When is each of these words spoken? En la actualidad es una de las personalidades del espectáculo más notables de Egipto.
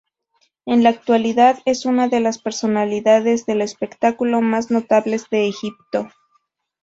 En 0.65 0.81
la 0.81 0.89
actualidad 0.89 1.59
es 1.65 1.85
una 1.85 2.07
de 2.07 2.21
las 2.21 2.39
personalidades 2.39 3.45
del 3.45 3.61
espectáculo 3.61 4.41
más 4.41 4.71
notables 4.71 5.29
de 5.29 5.47
Egipto. 5.47 6.09